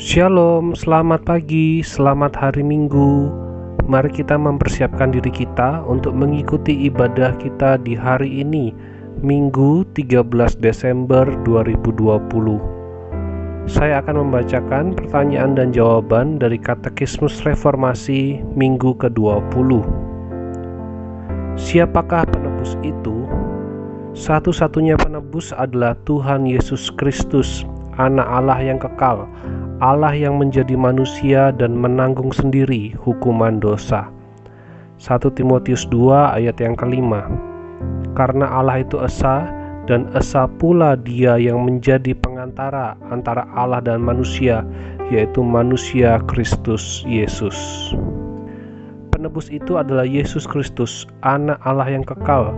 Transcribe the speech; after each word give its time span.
Shalom, 0.00 0.72
selamat 0.72 1.28
pagi, 1.28 1.84
selamat 1.84 2.32
hari 2.32 2.64
Minggu. 2.64 3.28
Mari 3.84 4.08
kita 4.08 4.32
mempersiapkan 4.32 5.12
diri 5.12 5.28
kita 5.28 5.84
untuk 5.84 6.16
mengikuti 6.16 6.88
ibadah 6.88 7.36
kita 7.36 7.76
di 7.84 8.00
hari 8.00 8.40
ini, 8.40 8.72
Minggu 9.20 9.84
13 9.92 10.56
Desember 10.56 11.28
2020. 11.44 12.16
Saya 13.68 14.00
akan 14.00 14.24
membacakan 14.24 14.96
pertanyaan 14.96 15.52
dan 15.52 15.68
jawaban 15.68 16.40
dari 16.40 16.56
Katekismus 16.56 17.44
Reformasi 17.44 18.40
Minggu 18.56 18.96
ke-20. 18.96 19.84
Siapakah 21.60 22.24
penebus 22.24 22.72
itu? 22.80 23.28
Satu-satunya 24.16 24.96
penebus 24.96 25.52
adalah 25.52 25.92
Tuhan 26.08 26.48
Yesus 26.48 26.88
Kristus, 26.88 27.68
Anak 28.00 28.24
Allah 28.24 28.64
yang 28.64 28.80
kekal, 28.80 29.28
Allah 29.80 30.12
yang 30.12 30.36
menjadi 30.36 30.76
manusia 30.76 31.56
dan 31.56 31.72
menanggung 31.72 32.36
sendiri 32.36 32.92
hukuman 33.00 33.64
dosa. 33.64 34.12
1 35.00 35.24
Timotius 35.32 35.88
2 35.88 36.36
ayat 36.36 36.60
yang 36.60 36.76
kelima 36.76 37.24
Karena 38.12 38.44
Allah 38.44 38.84
itu 38.84 39.00
Esa 39.00 39.48
dan 39.88 40.12
Esa 40.12 40.44
pula 40.60 41.00
dia 41.00 41.40
yang 41.40 41.64
menjadi 41.64 42.12
pengantara 42.12 42.92
antara 43.08 43.48
Allah 43.56 43.80
dan 43.80 44.04
manusia 44.04 44.68
yaitu 45.08 45.40
manusia 45.40 46.20
Kristus 46.28 47.00
Yesus. 47.08 47.56
Penebus 49.16 49.48
itu 49.48 49.80
adalah 49.80 50.04
Yesus 50.04 50.44
Kristus, 50.44 51.08
anak 51.24 51.56
Allah 51.64 51.88
yang 51.88 52.04
kekal, 52.04 52.52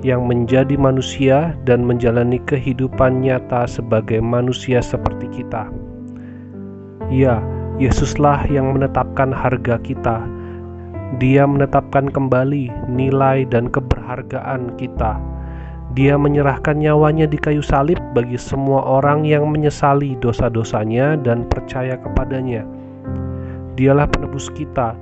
yang 0.00 0.24
menjadi 0.24 0.80
manusia 0.80 1.52
dan 1.68 1.84
menjalani 1.84 2.40
kehidupan 2.48 3.20
nyata 3.20 3.68
sebagai 3.68 4.24
manusia 4.24 4.80
seperti 4.80 5.28
kita. 5.28 5.68
Ya, 7.12 7.44
Yesuslah 7.74 8.46
yang 8.46 8.70
menetapkan 8.78 9.34
harga 9.34 9.82
kita. 9.82 10.22
Dia 11.18 11.42
menetapkan 11.42 12.06
kembali 12.06 12.70
nilai 12.86 13.42
dan 13.50 13.66
keberhargaan 13.66 14.78
kita. 14.78 15.18
Dia 15.94 16.14
menyerahkan 16.14 16.78
nyawanya 16.78 17.26
di 17.26 17.38
kayu 17.38 17.62
salib 17.62 17.98
bagi 18.14 18.38
semua 18.38 18.82
orang 18.82 19.26
yang 19.26 19.46
menyesali 19.50 20.14
dosa-dosanya 20.22 21.18
dan 21.18 21.46
percaya 21.50 21.98
kepadanya. 21.98 22.62
Dialah 23.74 24.06
penebus 24.10 24.50
kita. 24.54 24.94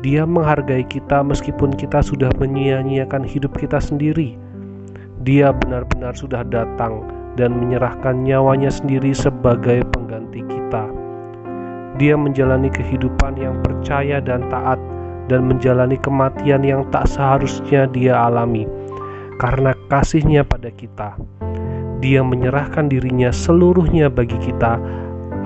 Dia 0.00 0.24
menghargai 0.24 0.84
kita 0.88 1.24
meskipun 1.24 1.76
kita 1.76 2.00
sudah 2.04 2.32
menyia-nyiakan 2.40 3.24
hidup 3.24 3.56
kita 3.56 3.80
sendiri. 3.80 4.36
Dia 5.24 5.52
benar-benar 5.52 6.16
sudah 6.16 6.44
datang 6.44 7.04
dan 7.36 7.56
menyerahkan 7.56 8.24
nyawanya 8.24 8.68
sendiri 8.68 9.12
sebagai 9.16 9.84
pengganti 9.92 10.44
kita. 10.44 11.03
Dia 11.94 12.18
menjalani 12.18 12.66
kehidupan 12.74 13.38
yang 13.38 13.62
percaya 13.62 14.18
dan 14.18 14.50
taat 14.50 14.82
dan 15.30 15.46
menjalani 15.46 15.94
kematian 16.02 16.66
yang 16.66 16.82
tak 16.90 17.06
seharusnya 17.06 17.86
dia 17.88 18.18
alami 18.18 18.66
karena 19.38 19.72
kasihnya 19.88 20.42
pada 20.42 20.74
kita. 20.74 21.14
Dia 22.02 22.20
menyerahkan 22.20 22.90
dirinya 22.90 23.30
seluruhnya 23.30 24.10
bagi 24.10 24.36
kita 24.42 24.76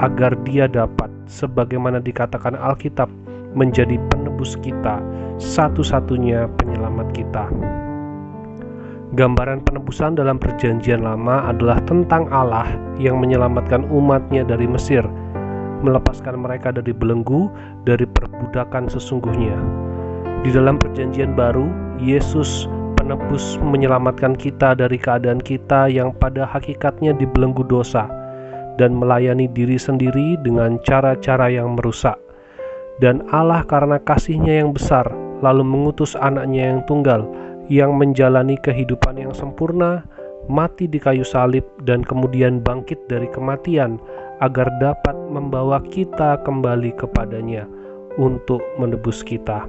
agar 0.00 0.38
dia 0.46 0.70
dapat, 0.70 1.10
sebagaimana 1.28 2.00
dikatakan 2.00 2.56
Alkitab, 2.56 3.10
menjadi 3.56 4.00
penebus 4.12 4.56
kita, 4.60 5.00
satu-satunya 5.36 6.48
penyelamat 6.60 7.08
kita. 7.12 7.44
Gambaran 9.16 9.64
penebusan 9.64 10.18
dalam 10.18 10.36
perjanjian 10.36 11.00
lama 11.00 11.48
adalah 11.48 11.80
tentang 11.88 12.28
Allah 12.28 12.68
yang 13.00 13.20
menyelamatkan 13.20 13.88
umatnya 13.88 14.44
dari 14.44 14.68
Mesir– 14.68 15.04
melepaskan 15.86 16.42
mereka 16.42 16.74
dari 16.74 16.90
belenggu, 16.90 17.46
dari 17.86 18.02
perbudakan 18.04 18.90
sesungguhnya. 18.90 19.54
Di 20.42 20.50
dalam 20.50 20.82
Perjanjian 20.82 21.38
Baru, 21.38 21.70
Yesus 22.02 22.66
penebus 22.98 23.62
menyelamatkan 23.62 24.34
kita 24.34 24.74
dari 24.74 24.98
keadaan 24.98 25.38
kita 25.38 25.86
yang 25.86 26.10
pada 26.18 26.42
hakikatnya 26.42 27.14
dibelenggu 27.14 27.62
dosa 27.62 28.10
dan 28.82 28.98
melayani 28.98 29.46
diri 29.46 29.78
sendiri 29.78 30.34
dengan 30.42 30.82
cara-cara 30.82 31.46
yang 31.48 31.78
merusak. 31.78 32.18
Dan 32.98 33.22
Allah 33.30 33.62
karena 33.64 34.02
kasihnya 34.02 34.66
yang 34.66 34.74
besar 34.74 35.06
lalu 35.44 35.62
mengutus 35.62 36.18
anaknya 36.18 36.74
yang 36.74 36.80
tunggal 36.88 37.28
yang 37.66 37.98
menjalani 37.98 38.54
kehidupan 38.62 39.18
yang 39.18 39.34
sempurna, 39.34 40.06
mati 40.46 40.86
di 40.86 40.98
kayu 40.98 41.26
salib 41.26 41.64
dan 41.86 42.02
kemudian 42.06 42.62
bangkit 42.62 42.98
dari 43.10 43.26
kematian 43.30 43.98
agar 44.40 44.68
dapat 44.78 45.16
membawa 45.32 45.80
kita 45.90 46.40
kembali 46.44 46.92
kepadanya 46.96 47.64
untuk 48.20 48.60
menebus 48.80 49.24
kita. 49.24 49.64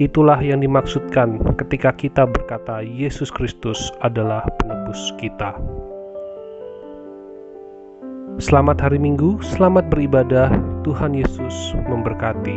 Itulah 0.00 0.40
yang 0.40 0.64
dimaksudkan 0.64 1.36
ketika 1.60 1.92
kita 1.92 2.24
berkata 2.24 2.80
Yesus 2.80 3.28
Kristus 3.28 3.92
adalah 4.00 4.48
penebus 4.56 5.12
kita. 5.20 5.52
Selamat 8.40 8.80
hari 8.80 8.96
Minggu, 8.96 9.36
selamat 9.44 9.92
beribadah. 9.92 10.48
Tuhan 10.80 11.12
Yesus 11.12 11.76
memberkati. 11.84 12.56